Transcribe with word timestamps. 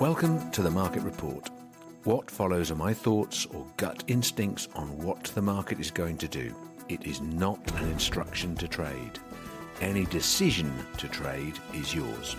Welcome 0.00 0.50
to 0.52 0.62
the 0.62 0.70
Market 0.70 1.02
Report. 1.02 1.50
What 2.04 2.30
follows 2.30 2.70
are 2.70 2.74
my 2.74 2.94
thoughts 2.94 3.44
or 3.44 3.66
gut 3.76 4.02
instincts 4.06 4.66
on 4.74 4.96
what 4.96 5.24
the 5.24 5.42
market 5.42 5.78
is 5.78 5.90
going 5.90 6.16
to 6.16 6.26
do. 6.26 6.54
It 6.88 7.06
is 7.06 7.20
not 7.20 7.70
an 7.78 7.86
instruction 7.90 8.54
to 8.56 8.66
trade. 8.66 9.18
Any 9.82 10.06
decision 10.06 10.72
to 10.96 11.06
trade 11.06 11.58
is 11.74 11.94
yours. 11.94 12.34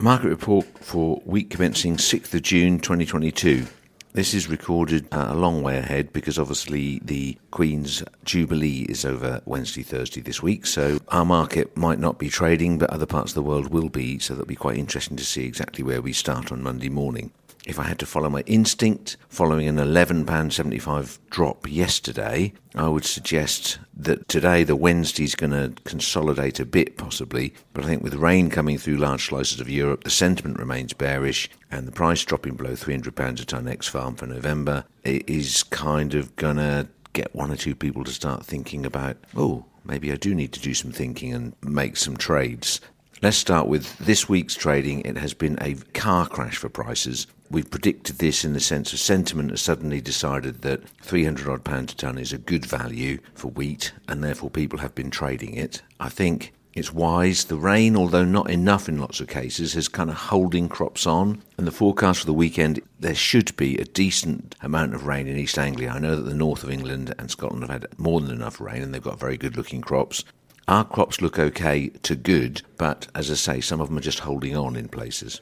Market 0.00 0.30
Report 0.30 0.66
for 0.80 1.22
week 1.24 1.50
commencing 1.50 1.96
6th 1.96 2.34
of 2.34 2.42
June 2.42 2.80
2022. 2.80 3.64
This 4.12 4.34
is 4.34 4.48
recorded 4.48 5.06
uh, 5.12 5.28
a 5.28 5.36
long 5.36 5.62
way 5.62 5.78
ahead 5.78 6.12
because 6.12 6.36
obviously 6.36 7.00
the 7.04 7.38
Queen's 7.52 8.02
Jubilee 8.24 8.84
is 8.88 9.04
over 9.04 9.40
Wednesday, 9.44 9.84
Thursday 9.84 10.20
this 10.20 10.42
week. 10.42 10.66
So 10.66 10.98
our 11.08 11.24
market 11.24 11.76
might 11.76 12.00
not 12.00 12.18
be 12.18 12.28
trading, 12.28 12.76
but 12.76 12.90
other 12.90 13.06
parts 13.06 13.30
of 13.30 13.36
the 13.36 13.42
world 13.42 13.70
will 13.70 13.88
be. 13.88 14.18
So 14.18 14.34
that'll 14.34 14.46
be 14.46 14.56
quite 14.56 14.78
interesting 14.78 15.16
to 15.16 15.24
see 15.24 15.46
exactly 15.46 15.84
where 15.84 16.02
we 16.02 16.12
start 16.12 16.50
on 16.50 16.60
Monday 16.60 16.88
morning 16.88 17.30
if 17.66 17.78
I 17.78 17.84
had 17.84 17.98
to 17.98 18.06
follow 18.06 18.30
my 18.30 18.40
instinct, 18.46 19.16
following 19.28 19.68
an 19.68 19.76
£11.75 19.76 21.18
drop 21.28 21.70
yesterday, 21.70 22.52
I 22.74 22.88
would 22.88 23.04
suggest 23.04 23.78
that 23.94 24.28
today 24.28 24.64
the 24.64 24.76
Wednesday's 24.76 25.34
going 25.34 25.52
to 25.52 25.74
consolidate 25.84 26.58
a 26.58 26.64
bit, 26.64 26.96
possibly. 26.96 27.52
But 27.74 27.84
I 27.84 27.88
think 27.88 28.02
with 28.02 28.14
rain 28.14 28.48
coming 28.48 28.78
through 28.78 28.96
large 28.96 29.26
slices 29.26 29.60
of 29.60 29.68
Europe, 29.68 30.04
the 30.04 30.10
sentiment 30.10 30.58
remains 30.58 30.92
bearish, 30.94 31.50
and 31.70 31.86
the 31.86 31.92
price 31.92 32.24
dropping 32.24 32.56
below 32.56 32.72
£300 32.72 33.40
a 33.40 33.44
tonne 33.44 33.68
ex 33.68 33.86
farm 33.86 34.16
for 34.16 34.26
November, 34.26 34.84
it 35.04 35.28
is 35.28 35.62
kind 35.64 36.14
of 36.14 36.34
going 36.36 36.56
to 36.56 36.88
get 37.12 37.34
one 37.34 37.50
or 37.50 37.56
two 37.56 37.74
people 37.74 38.04
to 38.04 38.12
start 38.12 38.44
thinking 38.44 38.86
about, 38.86 39.16
oh, 39.36 39.64
maybe 39.84 40.12
I 40.12 40.16
do 40.16 40.34
need 40.34 40.52
to 40.52 40.60
do 40.60 40.74
some 40.74 40.92
thinking 40.92 41.34
and 41.34 41.54
make 41.62 41.96
some 41.96 42.16
trades. 42.16 42.80
Let's 43.22 43.36
start 43.36 43.66
with 43.66 43.98
this 43.98 44.30
week's 44.30 44.54
trading. 44.54 45.02
It 45.02 45.18
has 45.18 45.34
been 45.34 45.58
a 45.60 45.74
car 45.92 46.26
crash 46.26 46.56
for 46.56 46.70
prices. 46.70 47.26
We've 47.52 47.68
predicted 47.68 48.18
this 48.18 48.44
in 48.44 48.52
the 48.52 48.60
sense 48.60 48.92
of 48.92 49.00
sentiment 49.00 49.50
has 49.50 49.60
suddenly 49.60 50.00
decided 50.00 50.62
that 50.62 50.88
300 51.02 51.48
odd 51.48 51.64
pounds 51.64 51.92
a 51.92 51.96
tonne 51.96 52.18
is 52.18 52.32
a 52.32 52.38
good 52.38 52.64
value 52.64 53.18
for 53.34 53.48
wheat, 53.48 53.92
and 54.06 54.22
therefore 54.22 54.50
people 54.50 54.78
have 54.78 54.94
been 54.94 55.10
trading 55.10 55.54
it. 55.54 55.82
I 55.98 56.10
think 56.10 56.52
it's 56.74 56.92
wise. 56.92 57.46
The 57.46 57.56
rain, 57.56 57.96
although 57.96 58.24
not 58.24 58.50
enough 58.50 58.88
in 58.88 59.00
lots 59.00 59.18
of 59.18 59.26
cases, 59.26 59.74
is 59.74 59.88
kind 59.88 60.10
of 60.10 60.16
holding 60.16 60.68
crops 60.68 61.08
on. 61.08 61.42
And 61.58 61.66
the 61.66 61.72
forecast 61.72 62.20
for 62.20 62.26
the 62.26 62.32
weekend, 62.32 62.80
there 63.00 63.16
should 63.16 63.56
be 63.56 63.76
a 63.78 63.84
decent 63.84 64.54
amount 64.62 64.94
of 64.94 65.08
rain 65.08 65.26
in 65.26 65.36
East 65.36 65.58
Anglia. 65.58 65.90
I 65.90 65.98
know 65.98 66.14
that 66.14 66.30
the 66.30 66.34
north 66.34 66.62
of 66.62 66.70
England 66.70 67.12
and 67.18 67.32
Scotland 67.32 67.64
have 67.64 67.70
had 67.70 67.98
more 67.98 68.20
than 68.20 68.30
enough 68.30 68.60
rain 68.60 68.80
and 68.80 68.94
they've 68.94 69.02
got 69.02 69.18
very 69.18 69.36
good 69.36 69.56
looking 69.56 69.80
crops. 69.80 70.24
Our 70.68 70.84
crops 70.84 71.20
look 71.20 71.36
okay 71.36 71.88
to 71.88 72.14
good, 72.14 72.62
but 72.78 73.08
as 73.12 73.28
I 73.28 73.34
say, 73.34 73.60
some 73.60 73.80
of 73.80 73.88
them 73.88 73.98
are 73.98 74.02
just 74.02 74.20
holding 74.20 74.56
on 74.56 74.76
in 74.76 74.88
places. 74.88 75.40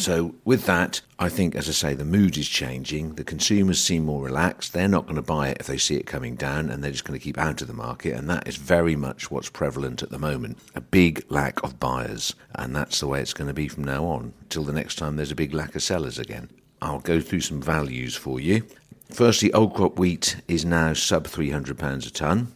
So, 0.00 0.34
with 0.46 0.64
that, 0.64 1.02
I 1.18 1.28
think, 1.28 1.54
as 1.54 1.68
I 1.68 1.72
say, 1.72 1.92
the 1.92 2.06
mood 2.06 2.38
is 2.38 2.48
changing. 2.48 3.16
The 3.16 3.22
consumers 3.22 3.82
seem 3.82 4.06
more 4.06 4.24
relaxed. 4.24 4.72
They're 4.72 4.88
not 4.88 5.04
going 5.04 5.16
to 5.16 5.22
buy 5.22 5.50
it 5.50 5.58
if 5.60 5.66
they 5.66 5.76
see 5.76 5.96
it 5.96 6.06
coming 6.06 6.36
down, 6.36 6.70
and 6.70 6.82
they're 6.82 6.90
just 6.90 7.04
going 7.04 7.20
to 7.20 7.22
keep 7.22 7.36
out 7.36 7.60
of 7.60 7.68
the 7.68 7.74
market. 7.74 8.14
And 8.14 8.28
that 8.30 8.48
is 8.48 8.56
very 8.56 8.96
much 8.96 9.30
what's 9.30 9.50
prevalent 9.50 10.02
at 10.02 10.08
the 10.08 10.18
moment 10.18 10.56
a 10.74 10.80
big 10.80 11.22
lack 11.28 11.62
of 11.62 11.78
buyers. 11.78 12.34
And 12.54 12.74
that's 12.74 13.00
the 13.00 13.08
way 13.08 13.20
it's 13.20 13.34
going 13.34 13.48
to 13.48 13.54
be 13.54 13.68
from 13.68 13.84
now 13.84 14.06
on, 14.06 14.32
till 14.48 14.64
the 14.64 14.72
next 14.72 14.94
time 14.94 15.16
there's 15.16 15.32
a 15.32 15.36
big 15.36 15.52
lack 15.52 15.74
of 15.74 15.82
sellers 15.82 16.18
again. 16.18 16.48
I'll 16.80 17.00
go 17.00 17.20
through 17.20 17.42
some 17.42 17.60
values 17.60 18.16
for 18.16 18.40
you. 18.40 18.64
Firstly, 19.10 19.52
old 19.52 19.74
crop 19.74 19.98
wheat 19.98 20.36
is 20.48 20.64
now 20.64 20.94
sub 20.94 21.26
£300 21.26 22.06
a 22.06 22.10
tonne. 22.10 22.52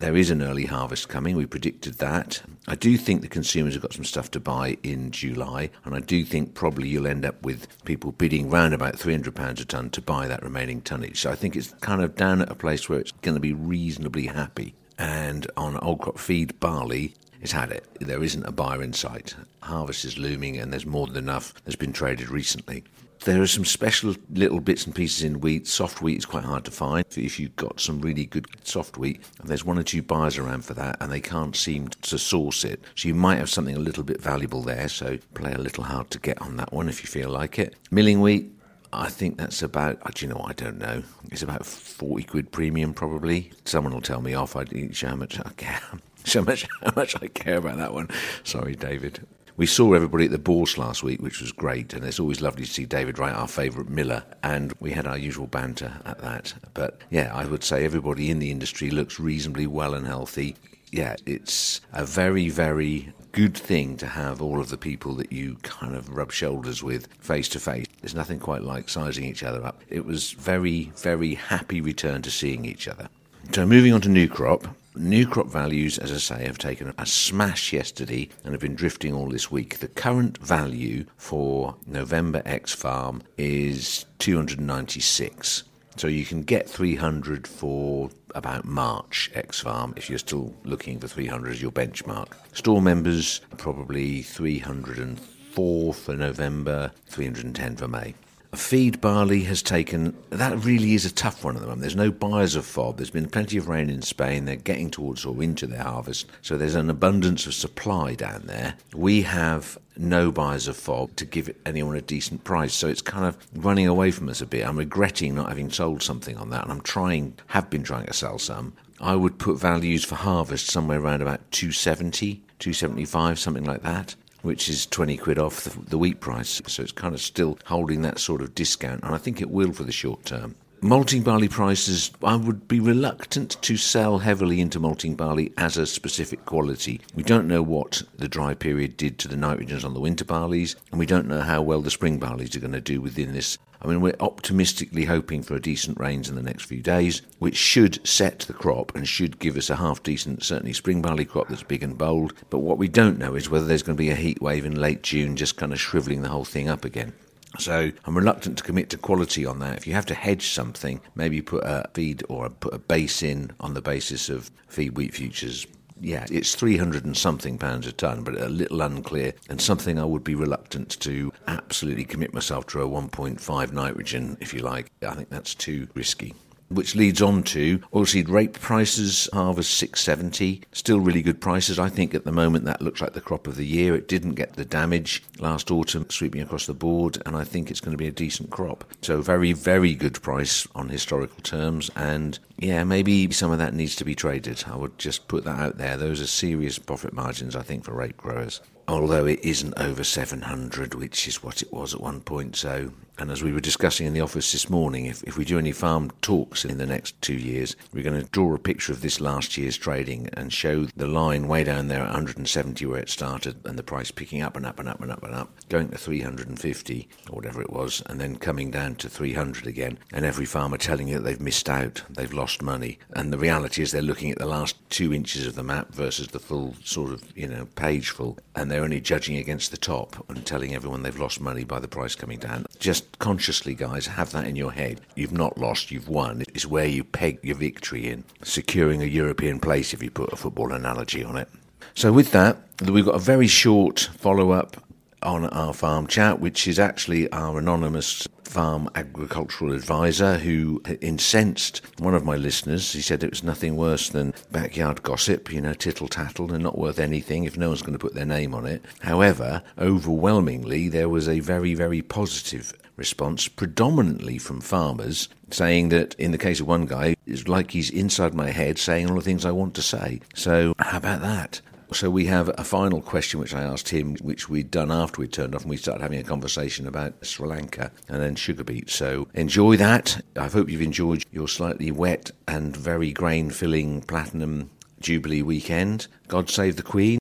There 0.00 0.16
is 0.16 0.30
an 0.30 0.42
early 0.42 0.66
harvest 0.66 1.08
coming. 1.08 1.34
We 1.34 1.46
predicted 1.46 1.94
that. 1.94 2.40
I 2.68 2.76
do 2.76 2.96
think 2.96 3.20
the 3.20 3.28
consumers 3.28 3.74
have 3.74 3.82
got 3.82 3.92
some 3.92 4.04
stuff 4.04 4.30
to 4.30 4.40
buy 4.40 4.76
in 4.84 5.10
July, 5.10 5.70
and 5.84 5.92
I 5.92 5.98
do 5.98 6.24
think 6.24 6.54
probably 6.54 6.88
you'll 6.88 7.08
end 7.08 7.24
up 7.24 7.42
with 7.42 7.66
people 7.84 8.12
bidding 8.12 8.48
round 8.48 8.74
about 8.74 8.94
£300 8.94 9.60
a 9.60 9.64
tonne 9.64 9.90
to 9.90 10.00
buy 10.00 10.28
that 10.28 10.44
remaining 10.44 10.82
tonnage. 10.82 11.18
So 11.20 11.32
I 11.32 11.34
think 11.34 11.56
it's 11.56 11.74
kind 11.80 12.00
of 12.00 12.14
down 12.14 12.40
at 12.40 12.50
a 12.50 12.54
place 12.54 12.88
where 12.88 13.00
it's 13.00 13.10
going 13.22 13.34
to 13.34 13.40
be 13.40 13.52
reasonably 13.52 14.26
happy. 14.26 14.76
And 14.98 15.50
on 15.56 15.76
old 15.78 16.00
crop 16.00 16.18
feed 16.18 16.60
barley, 16.60 17.14
it's 17.40 17.52
had 17.52 17.72
it. 17.72 17.84
There 18.00 18.22
isn't 18.22 18.46
a 18.46 18.52
buyer 18.52 18.82
in 18.82 18.92
sight. 18.92 19.34
Harvest 19.62 20.04
is 20.04 20.16
looming, 20.16 20.58
and 20.58 20.72
there's 20.72 20.86
more 20.86 21.08
than 21.08 21.16
enough 21.16 21.54
that's 21.64 21.76
been 21.76 21.92
traded 21.92 22.30
recently. 22.30 22.84
There 23.24 23.42
are 23.42 23.46
some 23.46 23.64
special 23.64 24.14
little 24.30 24.60
bits 24.60 24.86
and 24.86 24.94
pieces 24.94 25.22
in 25.22 25.40
wheat. 25.40 25.66
Soft 25.66 26.00
wheat 26.00 26.18
is 26.18 26.26
quite 26.26 26.44
hard 26.44 26.64
to 26.64 26.70
find. 26.70 27.04
If 27.16 27.38
you've 27.38 27.56
got 27.56 27.80
some 27.80 28.00
really 28.00 28.26
good 28.26 28.46
soft 28.62 28.96
wheat, 28.96 29.20
and 29.40 29.48
there's 29.48 29.64
one 29.64 29.78
or 29.78 29.82
two 29.82 30.02
buyers 30.02 30.38
around 30.38 30.64
for 30.64 30.74
that, 30.74 30.96
and 31.00 31.10
they 31.10 31.20
can't 31.20 31.56
seem 31.56 31.88
to 31.88 32.18
source 32.18 32.64
it. 32.64 32.80
So 32.94 33.08
you 33.08 33.14
might 33.14 33.38
have 33.38 33.50
something 33.50 33.76
a 33.76 33.80
little 33.80 34.04
bit 34.04 34.20
valuable 34.20 34.62
there. 34.62 34.88
So 34.88 35.18
play 35.34 35.52
a 35.52 35.58
little 35.58 35.84
hard 35.84 36.10
to 36.10 36.18
get 36.18 36.40
on 36.40 36.56
that 36.56 36.72
one 36.72 36.88
if 36.88 37.02
you 37.02 37.08
feel 37.08 37.30
like 37.30 37.58
it. 37.58 37.74
Milling 37.90 38.20
wheat, 38.20 38.52
I 38.92 39.08
think 39.08 39.36
that's 39.36 39.62
about, 39.62 39.98
uh, 40.02 40.10
do 40.14 40.26
you 40.26 40.32
know 40.32 40.42
I 40.46 40.52
don't 40.52 40.78
know. 40.78 41.02
It's 41.30 41.42
about 41.42 41.66
40 41.66 42.22
quid 42.24 42.52
premium 42.52 42.94
probably. 42.94 43.52
Someone 43.64 43.92
will 43.92 44.00
tell 44.00 44.22
me 44.22 44.34
off. 44.34 44.56
I 44.56 44.64
show 44.92 45.08
how 45.08 45.16
much 45.16 45.38
I 45.38 45.50
care. 45.56 45.80
So 46.24 46.42
much, 46.42 46.66
how 46.82 46.92
much 46.94 47.14
I 47.20 47.28
care 47.28 47.56
about 47.56 47.78
that 47.78 47.94
one. 47.94 48.08
Sorry, 48.44 48.74
David. 48.74 49.26
We 49.58 49.66
saw 49.66 49.92
everybody 49.92 50.26
at 50.26 50.30
the 50.30 50.38
Bourse 50.38 50.78
last 50.78 51.02
week, 51.02 51.20
which 51.20 51.40
was 51.40 51.50
great, 51.50 51.92
and 51.92 52.04
it's 52.04 52.20
always 52.20 52.40
lovely 52.40 52.64
to 52.64 52.72
see 52.72 52.86
David 52.86 53.18
Wright, 53.18 53.34
our 53.34 53.48
favourite 53.48 53.90
miller, 53.90 54.22
and 54.44 54.72
we 54.78 54.92
had 54.92 55.04
our 55.04 55.18
usual 55.18 55.48
banter 55.48 56.00
at 56.04 56.20
that. 56.20 56.54
But 56.74 57.00
yeah, 57.10 57.34
I 57.34 57.44
would 57.44 57.64
say 57.64 57.84
everybody 57.84 58.30
in 58.30 58.38
the 58.38 58.52
industry 58.52 58.88
looks 58.88 59.18
reasonably 59.18 59.66
well 59.66 59.94
and 59.94 60.06
healthy. 60.06 60.54
Yeah, 60.92 61.16
it's 61.26 61.80
a 61.92 62.04
very, 62.06 62.50
very 62.50 63.12
good 63.32 63.56
thing 63.56 63.96
to 63.96 64.06
have 64.06 64.40
all 64.40 64.60
of 64.60 64.68
the 64.68 64.78
people 64.78 65.14
that 65.16 65.32
you 65.32 65.56
kind 65.64 65.96
of 65.96 66.08
rub 66.16 66.30
shoulders 66.30 66.84
with 66.84 67.08
face 67.18 67.48
to 67.48 67.58
face. 67.58 67.86
There's 68.00 68.14
nothing 68.14 68.38
quite 68.38 68.62
like 68.62 68.88
sizing 68.88 69.24
each 69.24 69.42
other 69.42 69.66
up. 69.66 69.82
It 69.88 70.04
was 70.04 70.30
very, 70.30 70.92
very 70.94 71.34
happy 71.34 71.80
return 71.80 72.22
to 72.22 72.30
seeing 72.30 72.64
each 72.64 72.86
other. 72.86 73.08
So 73.52 73.66
moving 73.66 73.92
on 73.92 74.02
to 74.02 74.08
new 74.08 74.28
crop, 74.28 74.68
New 74.98 75.28
crop 75.28 75.46
values, 75.46 75.96
as 75.96 76.10
I 76.10 76.16
say, 76.16 76.44
have 76.44 76.58
taken 76.58 76.92
a 76.98 77.06
smash 77.06 77.72
yesterday 77.72 78.28
and 78.42 78.52
have 78.52 78.60
been 78.60 78.74
drifting 78.74 79.14
all 79.14 79.28
this 79.28 79.48
week. 79.48 79.78
The 79.78 79.86
current 79.86 80.38
value 80.38 81.04
for 81.16 81.76
November 81.86 82.42
ex 82.44 82.74
farm 82.74 83.22
is 83.36 84.06
296. 84.18 85.62
So 85.94 86.08
you 86.08 86.24
can 86.24 86.42
get 86.42 86.68
300 86.68 87.46
for 87.46 88.10
about 88.34 88.64
March 88.64 89.30
ex 89.34 89.60
farm 89.60 89.94
if 89.96 90.10
you're 90.10 90.18
still 90.18 90.52
looking 90.64 90.98
for 90.98 91.06
300 91.06 91.52
as 91.52 91.62
your 91.62 91.70
benchmark. 91.70 92.32
Store 92.52 92.82
members 92.82 93.40
probably 93.56 94.22
304 94.22 95.94
for 95.94 96.16
November, 96.16 96.90
310 97.06 97.76
for 97.76 97.86
May. 97.86 98.14
Feed 98.58 99.00
barley 99.00 99.44
has 99.44 99.62
taken, 99.62 100.16
that 100.30 100.64
really 100.64 100.94
is 100.94 101.06
a 101.06 101.12
tough 101.12 101.44
one 101.44 101.54
at 101.54 101.60
the 101.60 101.66
moment. 101.66 101.82
There's 101.82 101.94
no 101.94 102.10
buyers 102.10 102.56
of 102.56 102.66
FOB. 102.66 102.96
There's 102.96 103.08
been 103.08 103.28
plenty 103.28 103.56
of 103.56 103.68
rain 103.68 103.88
in 103.88 104.02
Spain. 104.02 104.44
They're 104.44 104.56
getting 104.56 104.90
towards 104.90 105.24
or 105.24 105.40
into 105.42 105.66
their 105.68 105.84
harvest. 105.84 106.26
So 106.42 106.58
there's 106.58 106.74
an 106.74 106.90
abundance 106.90 107.46
of 107.46 107.54
supply 107.54 108.16
down 108.16 108.42
there. 108.46 108.74
We 108.92 109.22
have 109.22 109.78
no 109.96 110.32
buyers 110.32 110.66
of 110.66 110.76
FOB 110.76 111.14
to 111.16 111.24
give 111.24 111.54
anyone 111.64 111.96
a 111.96 112.02
decent 112.02 112.42
price. 112.42 112.74
So 112.74 112.88
it's 112.88 113.00
kind 113.00 113.24
of 113.24 113.38
running 113.54 113.86
away 113.86 114.10
from 114.10 114.28
us 114.28 114.40
a 114.40 114.46
bit. 114.46 114.66
I'm 114.66 114.76
regretting 114.76 115.36
not 115.36 115.48
having 115.48 115.70
sold 115.70 116.02
something 116.02 116.36
on 116.36 116.50
that. 116.50 116.64
And 116.64 116.72
I'm 116.72 116.82
trying, 116.82 117.38
have 117.46 117.70
been 117.70 117.84
trying 117.84 118.06
to 118.06 118.12
sell 118.12 118.40
some. 118.40 118.74
I 119.00 119.14
would 119.14 119.38
put 119.38 119.58
values 119.58 120.04
for 120.04 120.16
harvest 120.16 120.66
somewhere 120.66 121.00
around 121.00 121.22
about 121.22 121.48
270, 121.52 122.42
275, 122.58 123.38
something 123.38 123.64
like 123.64 123.82
that 123.82 124.16
which 124.42 124.68
is 124.68 124.86
20 124.86 125.16
quid 125.16 125.38
off 125.38 125.64
the, 125.64 125.78
the 125.90 125.98
wheat 125.98 126.20
price. 126.20 126.60
So 126.66 126.82
it's 126.82 126.92
kind 126.92 127.14
of 127.14 127.20
still 127.20 127.58
holding 127.66 128.02
that 128.02 128.18
sort 128.18 128.40
of 128.40 128.54
discount, 128.54 129.02
and 129.02 129.14
I 129.14 129.18
think 129.18 129.40
it 129.40 129.50
will 129.50 129.72
for 129.72 129.84
the 129.84 129.92
short 129.92 130.24
term. 130.24 130.54
Malting 130.80 131.22
barley 131.22 131.48
prices, 131.48 132.12
I 132.22 132.36
would 132.36 132.68
be 132.68 132.78
reluctant 132.78 133.60
to 133.62 133.76
sell 133.76 134.18
heavily 134.18 134.60
into 134.60 134.78
malting 134.78 135.16
barley 135.16 135.52
as 135.58 135.76
a 135.76 135.86
specific 135.86 136.44
quality. 136.44 137.00
We 137.16 137.24
don't 137.24 137.48
know 137.48 137.62
what 137.62 138.02
the 138.16 138.28
dry 138.28 138.54
period 138.54 138.96
did 138.96 139.18
to 139.18 139.28
the 139.28 139.34
nitrogens 139.34 139.84
on 139.84 139.94
the 139.94 140.00
winter 140.00 140.24
barleys, 140.24 140.76
and 140.92 141.00
we 141.00 141.06
don't 141.06 141.26
know 141.26 141.40
how 141.40 141.62
well 141.62 141.80
the 141.80 141.90
spring 141.90 142.20
barleys 142.20 142.54
are 142.54 142.60
going 142.60 142.72
to 142.74 142.80
do 142.80 143.00
within 143.00 143.32
this 143.32 143.58
I 143.80 143.86
mean, 143.86 144.00
we're 144.00 144.16
optimistically 144.18 145.04
hoping 145.04 145.42
for 145.42 145.54
a 145.54 145.60
decent 145.60 146.00
rains 146.00 146.28
in 146.28 146.34
the 146.34 146.42
next 146.42 146.64
few 146.64 146.80
days, 146.80 147.22
which 147.38 147.56
should 147.56 148.04
set 148.06 148.40
the 148.40 148.52
crop 148.52 148.94
and 148.96 149.06
should 149.06 149.38
give 149.38 149.56
us 149.56 149.70
a 149.70 149.76
half 149.76 150.02
decent, 150.02 150.42
certainly 150.42 150.72
spring 150.72 151.00
barley 151.00 151.24
crop 151.24 151.48
that's 151.48 151.62
big 151.62 151.84
and 151.84 151.96
bold. 151.96 152.34
But 152.50 152.58
what 152.58 152.78
we 152.78 152.88
don't 152.88 153.18
know 153.18 153.36
is 153.36 153.48
whether 153.48 153.66
there's 153.66 153.84
going 153.84 153.96
to 153.96 154.02
be 154.02 154.10
a 154.10 154.16
heat 154.16 154.42
wave 154.42 154.66
in 154.66 154.80
late 154.80 155.02
June, 155.04 155.36
just 155.36 155.56
kind 155.56 155.72
of 155.72 155.80
shriveling 155.80 156.22
the 156.22 156.28
whole 156.28 156.44
thing 156.44 156.68
up 156.68 156.84
again. 156.84 157.12
So 157.58 157.90
I'm 158.04 158.16
reluctant 158.16 158.58
to 158.58 158.64
commit 158.64 158.90
to 158.90 158.98
quality 158.98 159.46
on 159.46 159.58
that. 159.60 159.78
If 159.78 159.86
you 159.86 159.94
have 159.94 160.06
to 160.06 160.14
hedge 160.14 160.48
something, 160.48 161.00
maybe 161.14 161.40
put 161.40 161.64
a 161.64 161.88
feed 161.94 162.22
or 162.28 162.48
put 162.50 162.74
a 162.74 162.78
base 162.78 163.22
in 163.22 163.52
on 163.60 163.74
the 163.74 163.80
basis 163.80 164.28
of 164.28 164.50
feed 164.68 164.96
wheat 164.96 165.14
futures. 165.14 165.66
Yeah, 166.00 166.26
it's 166.30 166.54
300 166.54 167.04
and 167.04 167.16
something 167.16 167.58
pounds 167.58 167.86
a 167.86 167.92
tonne, 167.92 168.22
but 168.22 168.40
a 168.40 168.48
little 168.48 168.82
unclear 168.82 169.32
and 169.48 169.60
something 169.60 169.98
I 169.98 170.04
would 170.04 170.22
be 170.22 170.36
reluctant 170.36 171.00
to 171.00 171.32
absolutely 171.48 172.04
commit 172.04 172.32
myself 172.32 172.66
to 172.68 172.82
a 172.82 172.88
1.5 172.88 173.72
nitrogen, 173.72 174.36
if 174.40 174.54
you 174.54 174.60
like. 174.60 174.92
I 175.02 175.14
think 175.14 175.30
that's 175.30 175.54
too 175.54 175.88
risky 175.94 176.34
which 176.68 176.94
leads 176.94 177.22
on 177.22 177.42
to 177.42 177.78
oilseed 177.92 178.28
rape 178.28 178.58
prices, 178.60 179.28
harvest 179.32 179.74
670. 179.74 180.62
Still 180.72 181.00
really 181.00 181.22
good 181.22 181.40
prices. 181.40 181.78
I 181.78 181.88
think 181.88 182.14
at 182.14 182.24
the 182.24 182.32
moment 182.32 182.64
that 182.64 182.82
looks 182.82 183.00
like 183.00 183.14
the 183.14 183.20
crop 183.20 183.46
of 183.46 183.56
the 183.56 183.66
year. 183.66 183.94
It 183.94 184.08
didn't 184.08 184.34
get 184.34 184.54
the 184.54 184.64
damage 184.64 185.22
last 185.38 185.70
autumn 185.70 186.08
sweeping 186.10 186.42
across 186.42 186.66
the 186.66 186.74
board, 186.74 187.22
and 187.24 187.36
I 187.36 187.44
think 187.44 187.70
it's 187.70 187.80
going 187.80 187.92
to 187.92 187.98
be 187.98 188.08
a 188.08 188.12
decent 188.12 188.50
crop. 188.50 188.84
So, 189.02 189.20
very, 189.22 189.52
very 189.52 189.94
good 189.94 190.20
price 190.22 190.66
on 190.74 190.88
historical 190.88 191.42
terms. 191.42 191.90
And 191.96 192.38
yeah, 192.58 192.84
maybe 192.84 193.30
some 193.32 193.50
of 193.50 193.58
that 193.58 193.74
needs 193.74 193.96
to 193.96 194.04
be 194.04 194.14
traded. 194.14 194.64
I 194.66 194.76
would 194.76 194.98
just 194.98 195.28
put 195.28 195.44
that 195.44 195.58
out 195.58 195.78
there. 195.78 195.96
Those 195.96 196.20
are 196.20 196.26
serious 196.26 196.78
profit 196.78 197.12
margins, 197.12 197.56
I 197.56 197.62
think, 197.62 197.84
for 197.84 197.94
rape 197.94 198.16
growers 198.16 198.60
although 198.88 199.26
it 199.26 199.38
isn't 199.44 199.78
over 199.78 200.02
700, 200.02 200.94
which 200.94 201.28
is 201.28 201.42
what 201.42 201.60
it 201.60 201.70
was 201.70 201.92
at 201.92 202.00
one 202.00 202.22
point. 202.22 202.56
So, 202.56 202.90
and 203.18 203.30
as 203.30 203.42
we 203.42 203.52
were 203.52 203.60
discussing 203.60 204.06
in 204.06 204.14
the 204.14 204.20
office 204.20 204.52
this 204.52 204.70
morning, 204.70 205.06
if, 205.06 205.22
if 205.24 205.36
we 205.36 205.44
do 205.44 205.58
any 205.58 205.72
farm 205.72 206.10
talks 206.22 206.64
in 206.64 206.78
the 206.78 206.86
next 206.86 207.20
two 207.20 207.34
years, 207.34 207.76
we're 207.92 208.02
going 208.02 208.20
to 208.20 208.28
draw 208.30 208.54
a 208.54 208.58
picture 208.58 208.92
of 208.92 209.02
this 209.02 209.20
last 209.20 209.58
year's 209.58 209.76
trading 209.76 210.30
and 210.32 210.52
show 210.52 210.86
the 210.96 211.06
line 211.06 211.46
way 211.46 211.62
down 211.62 211.88
there 211.88 212.00
at 212.00 212.06
170 212.06 212.86
where 212.86 213.00
it 213.00 213.10
started 213.10 213.60
and 213.66 213.78
the 213.78 213.82
price 213.82 214.10
picking 214.10 214.40
up 214.40 214.56
and 214.56 214.64
up 214.64 214.78
and 214.78 214.88
up 214.88 215.00
and 215.02 215.12
up 215.12 215.22
and 215.22 215.34
up, 215.34 215.50
going 215.68 215.88
to 215.90 215.98
350 215.98 217.08
or 217.28 217.36
whatever 217.36 217.60
it 217.60 217.70
was, 217.70 218.02
and 218.06 218.18
then 218.20 218.36
coming 218.36 218.70
down 218.70 218.94
to 218.94 219.08
300 219.10 219.66
again. 219.66 219.98
And 220.12 220.24
every 220.24 220.46
farmer 220.46 220.78
telling 220.78 221.08
you 221.08 221.16
that 221.16 221.24
they've 221.24 221.40
missed 221.40 221.68
out, 221.68 222.02
they've 222.08 222.32
lost 222.32 222.62
money. 222.62 222.98
And 223.12 223.32
the 223.32 223.38
reality 223.38 223.82
is 223.82 223.92
they're 223.92 224.00
looking 224.00 224.30
at 224.30 224.38
the 224.38 224.46
last 224.46 224.76
two 224.88 225.12
inches 225.12 225.46
of 225.46 225.54
the 225.54 225.62
map 225.62 225.92
versus 225.92 226.28
the 226.28 226.38
full 226.38 226.74
sort 226.82 227.12
of, 227.12 227.36
you 227.36 227.46
know, 227.46 227.66
page 227.74 228.10
full. 228.10 228.38
And 228.54 228.70
they're 228.70 228.78
they're 228.78 228.84
only 228.84 229.00
judging 229.00 229.36
against 229.38 229.72
the 229.72 229.76
top 229.76 230.24
and 230.30 230.46
telling 230.46 230.72
everyone 230.72 231.02
they've 231.02 231.18
lost 231.18 231.40
money 231.40 231.64
by 231.64 231.80
the 231.80 231.88
price 231.88 232.14
coming 232.14 232.38
down. 232.38 232.64
Just 232.78 233.18
consciously, 233.18 233.74
guys, 233.74 234.06
have 234.06 234.32
that 234.32 234.46
in 234.46 234.56
your 234.56 234.72
head. 234.72 235.00
You've 235.14 235.32
not 235.32 235.58
lost, 235.58 235.90
you've 235.90 236.08
won. 236.08 236.42
It's 236.54 236.66
where 236.66 236.86
you 236.86 237.04
peg 237.04 237.38
your 237.42 237.56
victory 237.56 238.08
in, 238.08 238.24
securing 238.42 239.02
a 239.02 239.06
European 239.06 239.58
place, 239.58 239.92
if 239.92 240.02
you 240.02 240.10
put 240.10 240.32
a 240.32 240.36
football 240.36 240.72
analogy 240.72 241.24
on 241.24 241.36
it. 241.36 241.48
So, 241.94 242.12
with 242.12 242.30
that, 242.32 242.58
we've 242.84 243.04
got 243.04 243.16
a 243.16 243.20
very 243.20 243.48
short 243.48 244.08
follow 244.18 244.52
up 244.52 244.76
on 245.22 245.46
our 245.46 245.72
farm 245.72 246.06
chat, 246.06 246.40
which 246.40 246.66
is 246.68 246.78
actually 246.78 247.30
our 247.32 247.58
anonymous 247.58 248.26
farm 248.44 248.88
agricultural 248.94 249.72
advisor 249.72 250.38
who 250.38 250.82
incensed 251.00 251.82
one 251.98 252.14
of 252.14 252.24
my 252.24 252.36
listeners. 252.36 252.92
He 252.92 253.02
said 253.02 253.22
it 253.22 253.30
was 253.30 253.42
nothing 253.42 253.76
worse 253.76 254.08
than 254.08 254.34
backyard 254.50 255.02
gossip, 255.02 255.52
you 255.52 255.60
know, 255.60 255.74
tittle 255.74 256.08
tattle, 256.08 256.52
and 256.52 256.62
not 256.62 256.78
worth 256.78 256.98
anything 256.98 257.44
if 257.44 257.56
no 257.56 257.68
one's 257.68 257.82
going 257.82 257.92
to 257.92 257.98
put 257.98 258.14
their 258.14 258.24
name 258.24 258.54
on 258.54 258.66
it. 258.66 258.82
However, 259.00 259.62
overwhelmingly, 259.78 260.88
there 260.88 261.08
was 261.08 261.28
a 261.28 261.40
very, 261.40 261.74
very 261.74 262.02
positive 262.02 262.72
response, 262.96 263.48
predominantly 263.48 264.38
from 264.38 264.60
farmers, 264.60 265.28
saying 265.50 265.88
that 265.90 266.14
in 266.14 266.32
the 266.32 266.38
case 266.38 266.60
of 266.60 266.66
one 266.66 266.84
guy, 266.84 267.16
it's 267.26 267.48
like 267.48 267.70
he's 267.70 267.90
inside 267.90 268.34
my 268.34 268.50
head 268.50 268.78
saying 268.78 269.08
all 269.08 269.16
the 269.16 269.22
things 269.22 269.44
I 269.44 269.52
want 269.52 269.74
to 269.74 269.82
say. 269.82 270.20
So, 270.34 270.74
how 270.78 270.98
about 270.98 271.22
that? 271.22 271.60
So 271.90 272.10
we 272.10 272.26
have 272.26 272.50
a 272.58 272.64
final 272.64 273.00
question 273.00 273.40
which 273.40 273.54
I 273.54 273.62
asked 273.62 273.88
him, 273.88 274.16
which 274.16 274.48
we'd 274.48 274.70
done 274.70 274.92
after 274.92 275.20
we'd 275.20 275.32
turned 275.32 275.54
off 275.54 275.62
and 275.62 275.70
we 275.70 275.78
started 275.78 276.02
having 276.02 276.20
a 276.20 276.24
conversation 276.24 276.86
about 276.86 277.14
Sri 277.26 277.48
Lanka 277.48 277.90
and 278.08 278.20
then 278.20 278.36
sugar 278.36 278.62
beet. 278.62 278.90
So 278.90 279.26
enjoy 279.34 279.76
that. 279.78 280.22
I 280.36 280.48
hope 280.48 280.68
you've 280.68 280.82
enjoyed 280.82 281.24
your 281.32 281.48
slightly 281.48 281.90
wet 281.90 282.30
and 282.46 282.76
very 282.76 283.10
grain 283.12 283.50
filling 283.50 284.02
platinum 284.02 284.70
Jubilee 285.00 285.42
weekend. 285.42 286.08
God 286.28 286.50
save 286.50 286.76
the 286.76 286.82
Queen. 286.82 287.18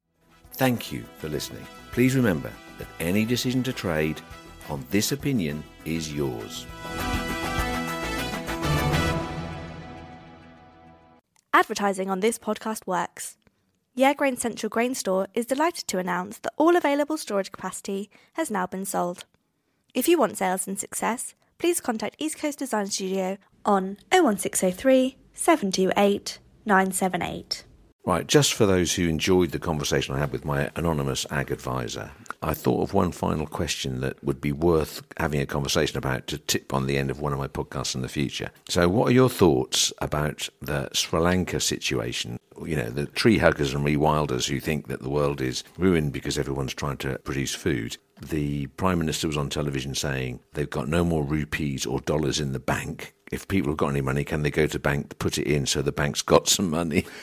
Thank 0.52 0.92
you 0.92 1.06
for 1.18 1.30
listening. 1.30 1.66
Please 1.92 2.16
remember 2.16 2.52
that 2.78 2.88
any 3.00 3.26
decision 3.26 3.64
to 3.64 3.74
trade 3.74 4.22
on 4.70 4.86
this 4.92 5.12
opinion 5.12 5.64
is 5.86 6.14
yours. 6.14 6.66
Advertising 11.54 12.10
on 12.10 12.20
this 12.20 12.38
podcast 12.38 12.86
works. 12.86 13.38
Yeah 13.98 14.14
Grain 14.14 14.38
Central 14.38 14.70
Grain 14.70 14.94
Store 14.94 15.28
is 15.34 15.48
delighted 15.48 15.88
to 15.88 15.98
announce 15.98 16.38
that 16.38 16.54
all 16.56 16.78
available 16.78 17.18
storage 17.18 17.52
capacity 17.52 18.12
has 18.34 18.52
now 18.52 18.68
been 18.68 18.86
sold. 18.86 19.26
If 19.96 20.08
you 20.08 20.20
want 20.20 20.38
sales 20.38 20.68
and 20.68 20.80
success, 20.80 21.34
please 21.58 21.82
contact 21.82 22.16
East 22.20 22.38
Coast 22.38 22.60
Design 22.60 22.86
Studio 22.86 23.40
on 23.66 23.98
01603 24.12 25.18
728 25.34 26.38
978. 26.64 27.64
Right, 28.06 28.28
just 28.28 28.54
for 28.54 28.68
those 28.68 28.94
who 28.94 29.10
enjoyed 29.10 29.50
the 29.50 29.58
conversation 29.58 30.14
I 30.14 30.20
had 30.20 30.32
with 30.32 30.46
my 30.46 30.70
anonymous 30.76 31.26
ag 31.32 31.50
advisor, 31.50 32.12
I 32.42 32.54
thought 32.54 32.84
of 32.84 32.94
one 32.94 33.12
final 33.12 33.48
question 33.48 34.02
that 34.02 34.24
would 34.24 34.40
be 34.40 34.52
worth 34.52 35.02
having 35.18 35.42
a 35.42 35.46
conversation 35.46 35.98
about 35.98 36.28
to 36.28 36.38
tip 36.38 36.74
on 36.74 36.86
the 36.86 36.98
end 36.98 37.10
of 37.10 37.20
one 37.20 37.34
of 37.34 37.40
my 37.40 37.48
podcasts 37.48 37.96
in 37.96 38.02
the 38.02 38.10
future. 38.10 38.52
So, 38.70 38.88
what 38.88 39.10
are 39.10 39.14
your 39.14 39.30
thoughts 39.30 39.92
about 40.00 40.50
the 40.62 40.90
Sri 40.94 41.20
Lanka 41.20 41.60
situation? 41.60 42.40
You 42.64 42.76
know, 42.76 42.90
the 42.90 43.06
tree 43.06 43.38
huggers 43.38 43.74
and 43.74 43.86
rewilders 43.86 44.48
who 44.48 44.60
think 44.60 44.88
that 44.88 45.02
the 45.02 45.10
world 45.10 45.42
is 45.42 45.64
ruined 45.78 46.14
because 46.14 46.38
everyone's 46.38 46.74
trying 46.74 46.98
to 46.98 47.20
produce 47.20 47.54
food. 47.54 47.98
The 48.22 48.68
Prime 48.68 48.98
Minister 48.98 49.28
was 49.28 49.38
on 49.38 49.50
television 49.50 49.94
saying 49.94 50.40
they've 50.54 50.70
got 50.70 50.88
no 50.88 51.04
more 51.04 51.24
rupees 51.24 51.86
or 51.86 52.00
dollars 52.02 52.40
in 52.40 52.54
the 52.54 52.60
bank. 52.60 53.14
If 53.32 53.48
people 53.48 53.72
have 53.72 53.78
got 53.78 53.90
any 53.90 54.02
money, 54.02 54.24
can 54.24 54.42
they 54.42 54.52
go 54.52 54.66
to 54.68 54.80
bank 54.80 55.20
put 55.20 55.38
it 55.38 55.46
in 55.46 55.66
so 55.66 55.82
the 55.82 55.92
bank's 55.92 56.22
got 56.22 56.48
some 56.48 56.70
money? 56.70 57.06